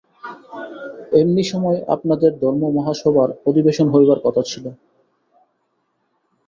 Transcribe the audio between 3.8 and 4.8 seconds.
হইবার কথা ছিল।